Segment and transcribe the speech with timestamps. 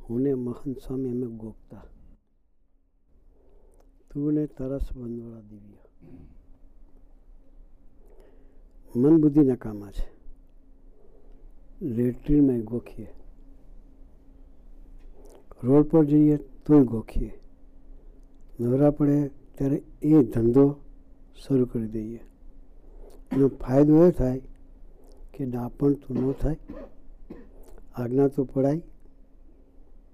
[0.00, 1.86] હું મહંત સ્વામી અમે ગોખતા
[4.10, 5.82] તું ને તારા સંબંધવાળા દિવ્ય
[8.94, 10.06] મન બુદ્ધિ નકામા છે
[11.88, 13.10] લેટ્રિનમાં ગોખીએ
[15.62, 17.32] રોડ પર જઈએ તોય ગોખીએ
[18.60, 19.18] નવરા પડે
[19.54, 20.66] ત્યારે એ ધંધો
[21.36, 22.20] શરૂ કરી દઈએ
[23.34, 24.40] એનો ફાયદો એ થાય
[25.32, 26.56] કે ડાપણ તો ન થાય.
[27.94, 28.80] આજ્ઞા તો પડાય,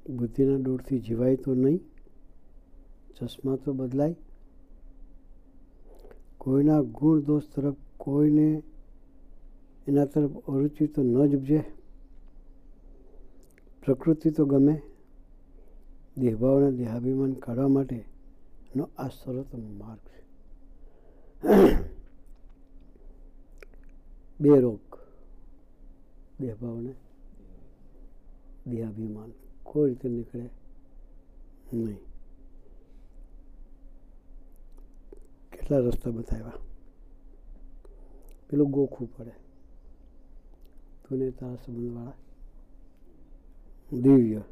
[0.08, 1.80] બુદ્ધિના દોડથી જીવાય તો નહીં,
[3.18, 4.16] ચશ્મા તો બદલાય.
[6.38, 8.62] કોઈના ગુણ દોષ તરફ કોઈને
[9.88, 11.60] એના તરફ અરુચિ તો ન જ ઉપજે.
[13.82, 14.82] પ્રકૃતિ તો ગમે,
[16.16, 21.99] દેહભાવના દેહાભિમાન કાઢવા માટેનો આ સર્વોત્તમ માર્ગ છે.
[24.40, 24.98] બે રોગ
[26.40, 26.94] દેહભાવને
[28.66, 29.32] દેહાભિમાન.
[29.62, 30.48] કોઈ રીતે નીકળે
[31.72, 31.98] નહીં.
[35.52, 36.52] કેટલા રસ્તા બતાવ્યા?
[38.50, 39.30] પેલું ગોખવું પડે.
[41.08, 42.12] તું તારા સંબંધવાળા.
[43.92, 44.42] દિવ્ય.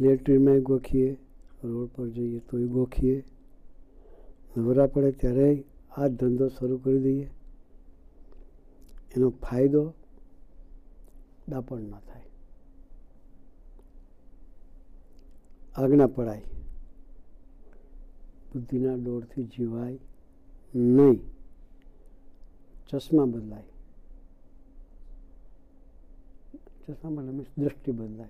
[0.00, 1.16] લેટ્રિનમાં ગોખીએ,
[1.64, 3.24] રોડ પર જઈએ, તોય ગોખીએ.
[4.56, 5.64] નવરા પડે ત્યારે
[5.96, 7.30] આ ધંધો શરૂ કરી દઈએ.
[9.16, 9.94] એનો ફાયદો
[11.48, 12.22] દાપણ ન થાય.
[15.76, 16.42] આજ્ઞા પડાય.
[18.54, 19.98] બુદ્ધિના દોડથી જીવાય
[20.74, 21.20] નહીં.
[22.90, 23.62] ચશ્મા બદલાય.
[26.88, 28.28] ચશ્મા બદલાય મીન્સ દ્રષ્ટિ બદલાય.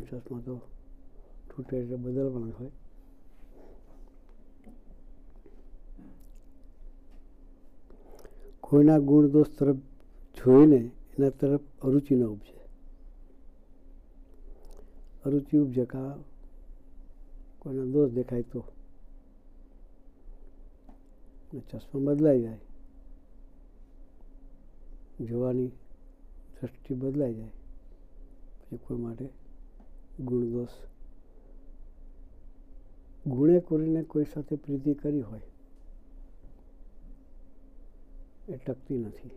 [0.00, 0.56] ચશ્મા તો
[1.56, 2.70] તૂટે એટલે બદલવાના હોય.
[8.70, 9.76] કોઈના ગુણ દોષ તરફ
[10.36, 12.60] જોઈને એના તરફ અરુચિ ન ઉપજે.
[15.24, 16.18] અરુચિ ઉપજે કા
[17.58, 18.64] કોઈના દોષ દેખાય તો?
[21.70, 22.60] ચશ્મા બદલાઈ જાય.
[25.20, 27.52] જોવાની દ્રષ્ટિ બદલાઈ જાય.
[28.60, 29.28] પછી કોઈ માટે
[30.20, 30.68] ગુણ દોષ
[33.26, 35.49] ગુણે કરીને કોઈ સાથે પ્રીતિ કરી હોય
[38.50, 39.30] એ ટકતી નથી.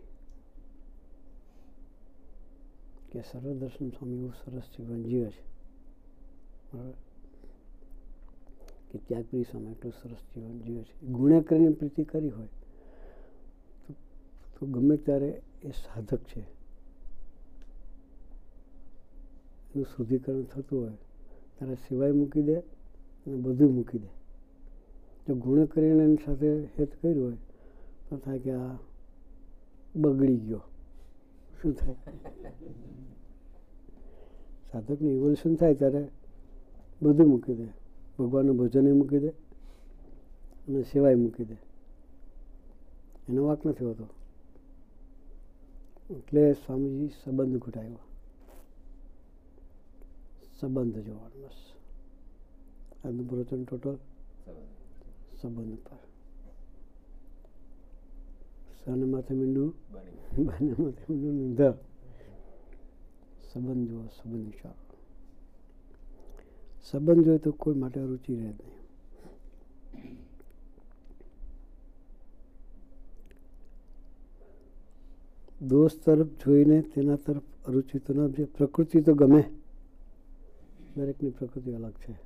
[3.12, 5.42] કે સર્વદર્શન સ્વામી એવું સરસ જીવન જીવે છે.
[6.72, 6.92] બરાબર?
[8.90, 11.06] કે ત્યાગપ્રિય સ્વામી એટલું સરસ જીવન જીવે છે.
[11.06, 12.48] ગુણે કરીને પ્રીતિ કરી હોય
[14.58, 16.40] તો ગમે ત્યારે એ સાધક છે.
[19.74, 20.92] એનું શુદ્ધિકરણ થતું હોય,
[21.58, 24.06] ત્યારે સિવાય મૂકી દે અને બધું મૂકી દે.
[25.28, 27.36] જો ગુણે કરીને એની સાથે હેત કર્યું હોય,
[28.10, 28.74] તો થાય કે આ
[29.96, 30.60] બગડી ગયો.
[31.62, 31.94] શું થાય?
[34.72, 36.08] સાધકનું ઇવોલ્યુશન થાય ત્યારે
[37.02, 37.66] બધું મૂકી દે.
[38.18, 41.56] ભગવાનનું ભજન મૂકી દે અને સેવાય મૂકી દે.
[43.28, 44.06] એનો વાક નથી હોતો.
[46.14, 47.98] એટલે સ્વામીજી સંબંધ ઘટાડ્યો
[50.60, 51.72] સંબંધ જોવાનો બસ.
[53.04, 53.98] આજનું પ્રવચન ટોટલ
[55.42, 56.13] સંબંધ પર.
[58.84, 61.12] સને માથે મીંડું બાને માથે.
[61.12, 61.74] મીંડું ધ
[63.52, 64.74] સંબંધ જુઓ સંબંધ વિચાર.
[66.90, 68.74] સંબંધ જોઈએ તો કોઈ માટે રુચિ રહે નહીં.
[75.68, 79.50] દોષ તરફ જોઈને તેના તરફ અરુચિ તો ન પ્રકૃતિ તો ગમે.
[80.96, 82.23] દરેકની પ્રકૃતિ અલગ છે.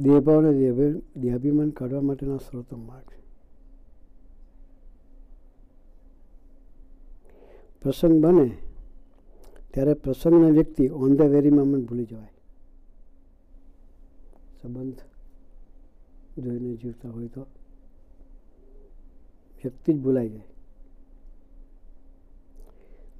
[0.00, 0.72] દેહભાવને
[1.16, 3.12] દેહાભિમાન કાઢવા માટેના સ્ત્રોતો માર્ગ
[7.82, 8.58] પ્રસંગ બને
[9.74, 12.32] ત્યારે પ્રસંગના વ્યક્તિ ઓન ધ વેરીમાં મન ભૂલી જવાય.
[14.62, 14.94] સંબંધ
[16.40, 17.40] જોઈને જીવતા હોય તો
[19.62, 20.42] વ્યક્તિ જ ભૂલાઈ જાય.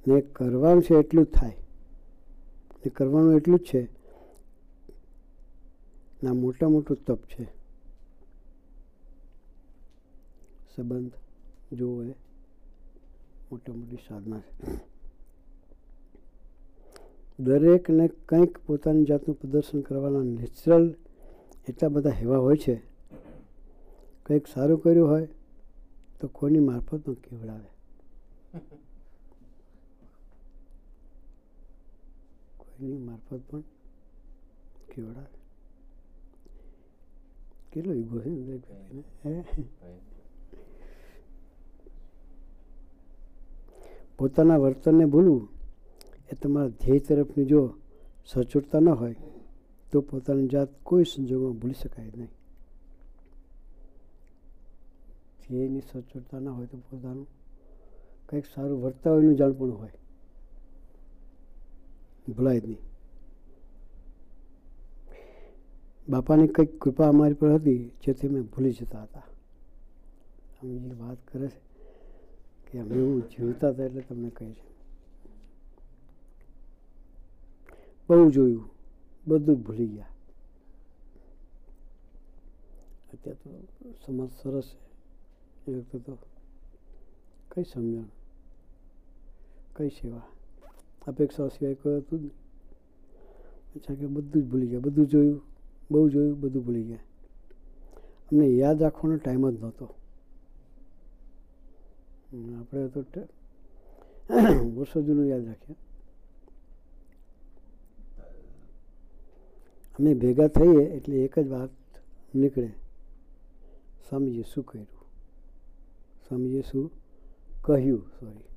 [0.07, 1.53] ને કરવાનું છે એટલું જ થાય.
[2.75, 3.98] ને કરવાનું એટલું જ છે
[6.21, 7.45] ના, મોટા મોટું તપ છે.
[10.75, 11.15] સંબંધ
[11.77, 12.13] જોવો એ
[13.51, 14.53] મોટા મોટી સાધના છે.
[17.39, 20.85] દરેકને કંઈક પોતાની જાતનું પ્રદર્શન કરવાના નેચરલ
[21.67, 22.75] એટલા બધા હેવા હોય છે,
[24.25, 25.27] કંઈક સારું કર્યું હોય
[26.19, 27.69] તો કોઈની મારફત પણ કેવડાવે.
[32.57, 33.63] કોઈની મારફત પણ
[34.89, 35.38] કેવડાવે.
[37.73, 39.63] કેટલો ઈગો છે
[44.17, 45.47] પોતાના વર્તનને ભૂલવું
[46.31, 47.73] એ તમારા ધ્યેય તરફની જો
[48.25, 49.15] સચોટતા ન હોય
[49.91, 52.29] તો પોતાની જાત કોઈ સંજોગોમાં ભૂલી શકાય નહીં.
[55.47, 57.27] ધ્યેયની સચોટતા ના હોય તો પોતાનું
[58.29, 59.91] કંઈક સારું વર્તા હોય એનું જાણપણું હોય.
[62.35, 62.88] ભૂલાય જ નહીં.
[66.09, 69.23] બાપાની કંઈક કૃપા અમારી પર હતી, જેથી અમે ભૂલી જતા હતા.
[70.59, 71.59] સમજી વાત કરે છે
[72.71, 74.63] કે અમે એવું જીવતા હતા એટલે તમને કહે છે.
[78.07, 78.69] બહુ જોયું,
[79.27, 80.13] બધું ભૂલી ગયા.
[83.13, 84.75] અત્યારે તો સમાજ સરસ
[85.65, 85.71] છે.
[85.71, 86.17] એ વખતે તો
[87.51, 88.03] કઈ સમજણ,
[89.75, 90.27] કઈ સેવા.
[91.07, 92.29] અપેક્ષા સિવાય કોઈ હતું જ
[93.75, 95.48] અચ્છા કે બધું જ ભૂલી ગયા, બધું જોયું.
[95.91, 96.97] બહુ જોયું બધું ભૂલી ગયા.
[98.31, 99.85] અમને યાદ રાખવાનો ટાઈમ જ નહોતો.
[102.59, 103.05] આપણે તો
[104.75, 105.75] વર્ષો જૂનું યાદ રાખ્યા
[109.99, 111.69] અમે ભેગા થઈએ એટલે એક જ વાત
[112.35, 112.67] નીકળે.
[114.09, 114.87] સ્વામીજીએ શું કર્યું.
[116.27, 116.91] સ્વામીજીએ શું
[117.61, 118.49] કહ્યું સોરી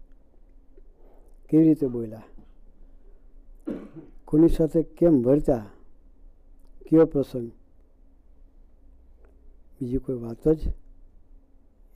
[1.50, 2.22] કેવી રીતે બોલ્યા?
[4.24, 5.66] કોની સાથે કેમ વર્તા?
[6.92, 7.50] કયો પ્રસંગ
[9.80, 10.62] બીજી કોઈ વાત જ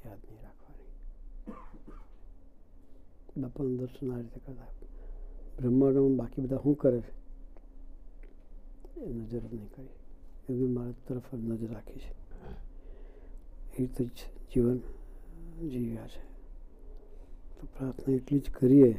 [0.02, 0.92] યાદ નહીં રાખવાની
[3.36, 4.70] બાપાનું દર્શન આ રીતે કરતા
[5.56, 7.12] બ્રહ્માંડમાં બાકી બધા શું કરે છે
[9.00, 9.94] એ નજર જ નહીં કરી
[10.48, 12.10] એ બી મારા તરફ જ નજર રાખી છે
[13.72, 14.18] એ રીતે જ
[14.50, 14.80] જીવન
[15.68, 16.22] જીવ્યા છે
[17.56, 18.90] તો પ્રાર્થના એટલી જ કરીએ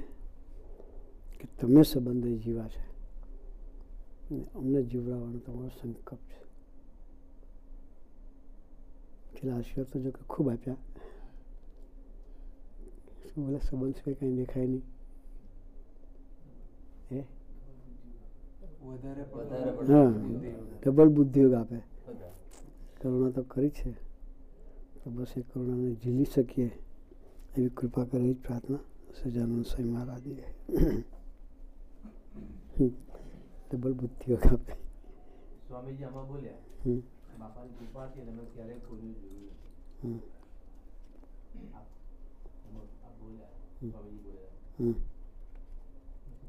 [1.39, 2.86] કે તમે સંબંધે જીવા છે અને
[4.31, 6.47] અમને જીવડાવવાનો તમારો સંકલ્પ છે.
[9.33, 10.75] પેલા આશીર્વાદ તો જો કે ખૂબ આપ્યા.
[13.27, 14.83] શું બોલે સંબંધ સિવાય કંઈ દેખાય નહીં?
[17.11, 17.23] હે?
[19.87, 20.13] હા
[20.85, 21.79] ડબલ બુદ્ધિયોગ આપે.
[23.01, 23.91] કરુણા તો કરી છે.
[25.03, 26.71] તો બસ એ કરુણાને ઝીલી શકીએ
[27.57, 28.77] એવી કૃપા કરે જ પ્રાર્થના
[29.23, 30.43] સજાનંદ સ્વામી મહારાજે
[32.79, 32.89] હમ.
[33.71, 34.73] ડબલ બુદ્ધિઓ આપે
[35.67, 36.61] સ્વામીજી આમાં બોલ્યા.
[37.39, 40.21] બાપાની કૃપા અને અમે ક્યારેય કોઈનું જોયું
[43.19, 43.51] બોલ્યા.
[43.79, 44.53] સ્વામીજી બોલ્યા.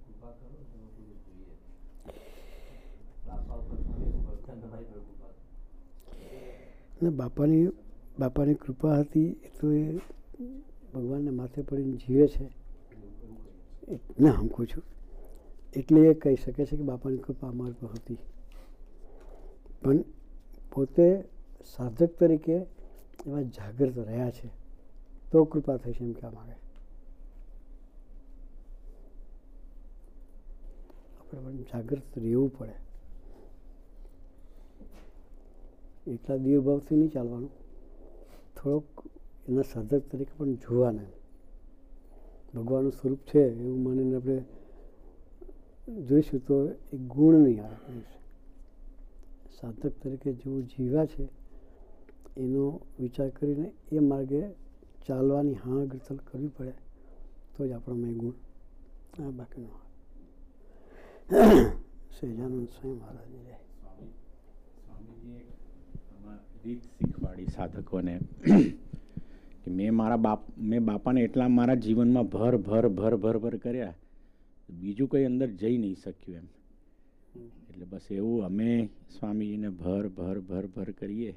[0.04, 1.54] કૃપા કરો તો અમે જોઈએ.
[3.26, 4.10] બાપા ઉપર સ્વામી
[4.62, 5.32] તમારી પર કૃપા
[7.00, 7.66] અને બાપાની
[8.18, 9.84] બાપાની કૃપા હતી એ તો એ
[10.94, 12.46] ભગવાનને માથે પડીને જીવે છે.
[14.20, 14.82] ના હું કહું છું
[15.74, 18.18] એટલે એ કહી શકે છે કે બાપાની કૃપા અમાર પર હતી.
[19.82, 20.00] પણ
[20.72, 21.06] પોતે
[21.64, 22.56] સાધક તરીકે
[23.26, 24.48] એવા જાગૃત રહ્યા છે,
[25.30, 26.56] તો કૃપા થઈ છે એમ કહેવા માગે
[31.18, 32.76] આપણે પણ જાગૃત રહેવું પડે.
[36.06, 37.52] એટલા દીવભાવથી નહીં ચાલવાનું.
[38.56, 38.86] થોડોક
[39.48, 41.10] એના સાધક તરીકે પણ જોવાના
[42.54, 44.36] ભગવાનનું સ્વરૂપ છે એવું માનીને આપણે
[45.88, 46.56] જોઈશું તો
[46.92, 48.18] એ ગુણ નહીં છે
[49.50, 51.28] સાધક તરીકે જેવું જીવ્યા છે,
[52.36, 54.40] એનો વિચાર કરીને એ માર્ગે
[55.06, 56.74] ચાલવાની હા ગળતલ કરવી પડે,
[57.56, 58.36] તો જ આપણામાં એ ગુણ.
[59.18, 59.76] આ બાકીનો
[62.16, 63.56] સહેજાનંદ સ્વામી મહારાજની જય.
[66.64, 68.14] રીત શીખવાડી સાધકોને
[69.62, 73.94] કે મેં મારા બાપ, મેં બાપાને એટલા મારા જીવનમાં ભર ભર ભર ભર ભર કર્યા
[74.70, 76.44] બીજું કંઈ અંદર જઈ નહીં શક્યું એમ.
[77.70, 81.34] એટલે બસ એવું અમે સ્વામીજીને ભર ભર ભર ભર કરીએ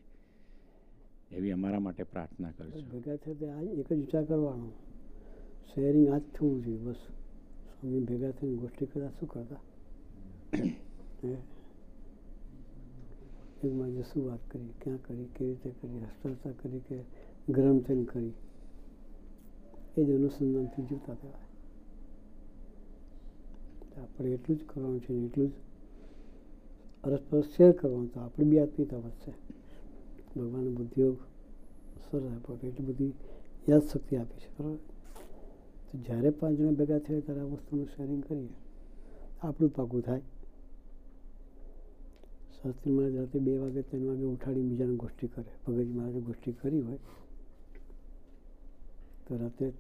[1.31, 4.69] એવી અમારા માટે પ્રાર્થના કરજો ભેગા થયા તે આ એક જ વિચાર કરવાનો.
[5.73, 6.95] શેરિંગ આ જ થવું જોઈએ બસ.
[6.95, 9.59] સ્વામી ભેગા થઈને ગોષ્ઠી કરતા શું કરતા?
[13.63, 16.97] એકમાં જે શું વાત કરી ક્યાં કરી કેવી રીતે કરી હસતા હસતા કરી કે
[17.49, 18.31] ગરમ થઈને કરી?
[19.97, 21.50] એ જ અનુસંધાનથી જીવતા કહેવાય.
[24.01, 25.51] આપણે એટલું જ કરવાનું છે ને એટલું જ
[27.03, 29.31] અરસપરસ શેર કરવાનું તો આપણી બી આત્મીયતા વધશે
[30.39, 31.17] ભગવાન બુદ્ધિયોગ
[32.11, 33.13] સરસ આપ્યો એટલી બધી
[33.69, 34.47] યાદશક્તિ આપી છે.
[34.59, 34.75] બરાબર?
[35.91, 38.49] તો જ્યારે પાંચ જણા ભેગા થયા ત્યારે આ વસ્તુનું શેરિંગ કરીએ.
[39.41, 40.21] આપણું પાકું થાય.
[42.61, 45.51] શાસ્ત્રી મહારાજ રાતે બે વાગે ત્રણ વાગે ઉઠાડી બીજાને ગોષ્ઠી કરે.
[45.67, 46.97] ભગતજી મહારાજે ગોષ્ઠી કરી હોય.
[49.27, 49.71] તો રાતે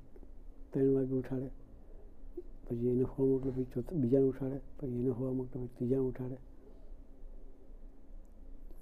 [0.71, 1.60] ત્રણ વાગે ઉઠાડે.
[2.71, 6.37] પછી એને હોવા મોકલે, પછી ચોથા, બીજાને ઉઠાડે, પછી એને હોવા મોકલે, પછી ત્રીજાને ઉઠાડે.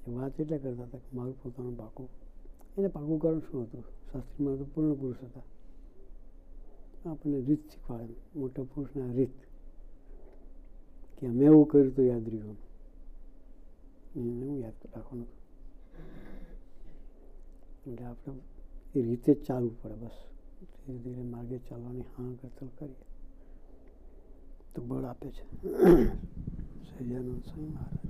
[0.07, 2.09] વાત એટલે કરતા હતા કે મારું પોતાનું પાકું.
[2.77, 3.83] એને પાકું કારણ શું હતું?
[4.11, 5.41] શાસ્ત્રીમાં તો પૂર્ણ પુરુષ હતા.
[7.09, 8.13] આપણને રીત શીખવાડે.
[8.35, 9.33] મોટા પુરુષના રીત.
[11.17, 12.57] કે અમે એવું કર્યું તો યાદ રહ્યું
[14.15, 15.27] એને હું યાદ રાખવાનું
[17.87, 18.33] એટલે આપણે
[18.95, 20.09] એ રીતે જ ચાલવું પડે બસ.
[20.85, 23.08] ધીરે ધીરે માર્ગે ચાલવાની હા કરતલ કરીએ.
[24.79, 25.43] તો બળ આપે છે.
[26.89, 28.07] સહજાનંદ સ્વામી મહારાજ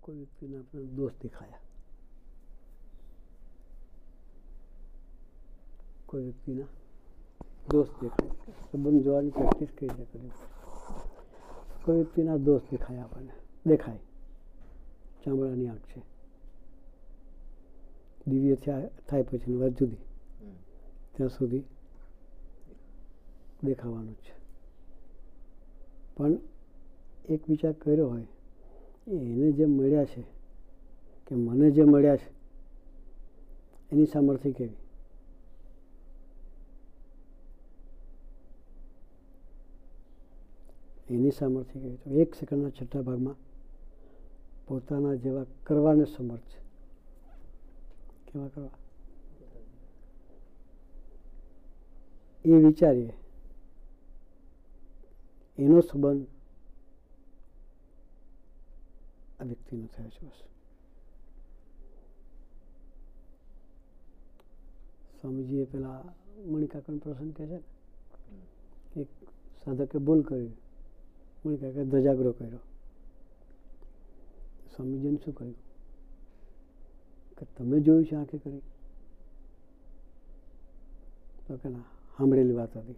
[0.00, 1.60] કોઈ વ્યક્તિને આપણે દોષ દેખાયા.
[6.06, 6.68] કોઈ વ્યક્તિના
[7.70, 8.30] દોષ દેખાય.
[8.72, 10.30] સંબંધ જોવાની પ્રેક્ટિસ કઈ રીતે કરવી
[11.84, 13.32] કોઈ વ્યક્તિના દોષ દેખાય આપણને.
[13.66, 13.98] દેખાય.
[15.24, 16.00] ચામડાની આંખ છે.
[18.26, 18.54] દિવ્ય
[19.08, 20.02] થાય પછી વાત જુદી
[21.16, 21.62] ત્યાં સુધી
[23.64, 24.42] દેખાવાનું છે.
[26.16, 26.32] પણ
[27.28, 28.26] એક વિચાર કર્યો હોય
[29.06, 30.22] એને જે મળ્યા છે,
[31.26, 32.30] કે મને જે મળ્યા છે,
[33.92, 34.76] એની સામર્થ્ય કેવી?
[41.14, 41.96] એની સામર્થ્ય કેવી?
[41.96, 43.34] તો એક સેકન્ડના છઠ્ઠા ભાગમાં
[44.66, 46.62] પોતાના જેવા કરવાને સમર્થ છે.
[48.32, 48.70] કેવા કરવા?
[52.44, 53.12] એ વિચારીએ.
[55.58, 56.26] એનો સંબંધ
[59.40, 60.44] આ વ્યક્તિનો થયો છે બસ.
[65.20, 66.04] સ્વામીજીએ પેલા
[66.46, 69.08] મણિકાકન પ્રસંગ કહે છે ને, એક
[69.64, 70.48] સાધકે બોલ કર્યો
[71.46, 72.58] મણિકાકે ધજાગરો કર્યો.
[74.76, 75.54] સ્વામીજીને શું કહ્યું?
[77.38, 78.60] કે તમે જોયું છે આંખે કરી?
[81.48, 81.78] તો કે ના
[82.16, 82.94] સાંભળેલી વાત હતી.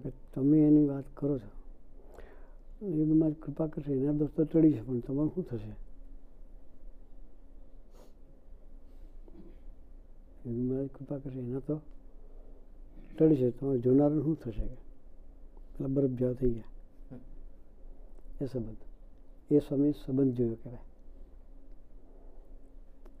[0.00, 1.50] કે તમે એની વાત કરો છો.
[2.86, 5.70] યુગમાં કૃપા કરશે, એના દોસ્તો ચડી છે પણ તમારું શું થશે?
[10.46, 11.80] યુગમાં કૃપા કરશે, એના તો
[13.18, 14.74] ચડી છે તમારે જોનારનું શું થશે કે?
[15.76, 16.62] પેલા બરફ જેવા થઈ ગયા.
[18.40, 18.76] એ સંબંધ.
[19.52, 20.78] એ સ્વામી સંબંધ જોયો કહેવાય.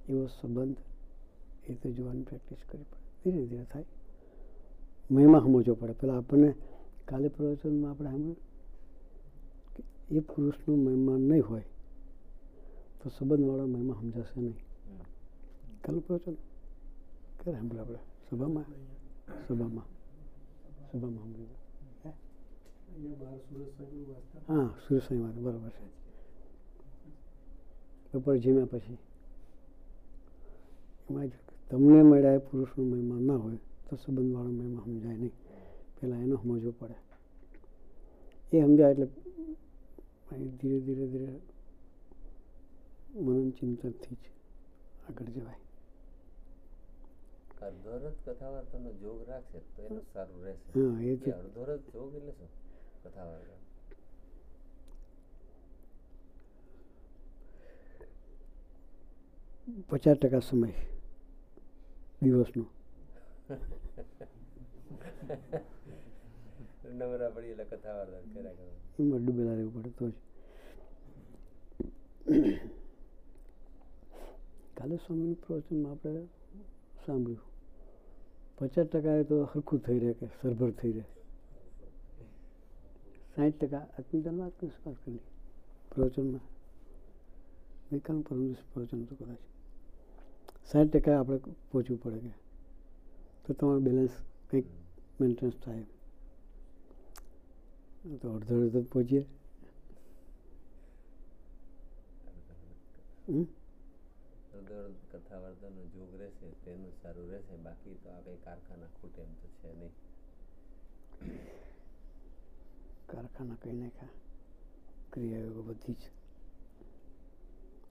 [0.08, 0.76] એવો સંબંધ
[1.70, 3.30] એ તો જોવાની પ્રેક્ટિસ કરવી પડે.
[3.30, 3.84] ધીરે ધીરે થાય.
[5.10, 5.92] મહિમા સમજવો પડે.
[5.92, 6.54] પેલા આપણને
[7.04, 8.36] કાલે પ્રવચનમાં આપણે સાંભળ્યું
[9.76, 11.64] કે એ પુરુષનું મહિમા નહીં હોય
[13.02, 14.56] તો સંબંધવાળો મહિમા સમજાશે નહીં.
[15.84, 16.32] કાલે પ્રવચન?
[16.32, 17.98] ક્યારે સાંભળ્યું આપણે?
[18.30, 18.64] સભામાં?
[19.48, 19.84] સભામાં.
[20.92, 21.64] સભામાં સાંભળ્યું.
[24.48, 24.74] હા?
[24.88, 26.04] સુરેશ વાત બરાબર છે.
[28.14, 28.98] બપોર જીમ્યા પછી.
[31.10, 31.28] એમાં
[31.70, 33.58] તમને મળ્યા એ પુરુષનો મહિમા ના હોય.
[33.86, 35.32] તો સંબંધવાળો મેં સમજાય નહીં.
[35.96, 36.96] પહેલાં એનો સમજવો પડે.
[38.52, 39.06] એ સમજાય એટલે
[40.58, 41.32] ધીરે ધીરે ધીરે
[43.16, 44.24] મનન ચિંતનથી જ
[45.08, 45.60] આગળ જવાય.
[47.62, 50.68] અર્ધોરથ કથા વાર્તાનો જોગ રાખશે તો એનું સારું રહેશે.
[50.74, 51.92] હા એ છે જ.
[51.92, 52.50] જોગ એટલે શું?
[53.02, 53.62] કથા વાર્તા
[59.88, 60.72] પચાસ ટકા સમય
[62.22, 62.64] દિવસનો.
[66.98, 68.80] નવરા પડી એટલે કથા વાર્તા કર્યા કરો.
[68.98, 70.12] એમાં ડૂબેલા રહેવું પડે તો જ.
[74.76, 76.26] કાલે સ્વામીનું પ્રવચનમાં આપણે
[77.06, 77.40] સાંભળ્યું.
[78.58, 81.04] પચાસ ટકા એ તો સરખું થઈ રહે કે સરભર થઈ રહે.
[83.36, 85.18] સાઠ ટકા આત્મીદાન વાત કરી
[85.94, 86.40] પ્રવચનમાં
[87.90, 89.38] ગઈકાલનું પરમ પ્રવચન હતું કદાચ.
[90.72, 91.38] સાઠ ટકા આપણે
[91.72, 92.43] પહોંચવું પડે કે.
[93.46, 94.10] તો તમારું બેલેન્સ
[94.50, 94.64] કંઈક
[95.20, 95.82] મેન્ટેનન્સ થાય.
[98.22, 99.26] તો અડધો અડધો પહોંચીએ.
[105.12, 109.74] કથા વાર્તાનો જોગ રહેશે તેનું સારું રહેશે બાકી તો આ કારખાના ખૂટે એમ તો છે
[109.74, 109.92] નહીં.
[113.06, 114.08] કારખાના કઈ નાખ્યા
[115.12, 115.96] ક્રિયાયોગો બધી જ.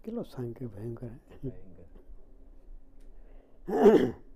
[0.04, 1.08] કેટલો સાંકે ભયંકર.
[1.08, 1.86] ભયંકર.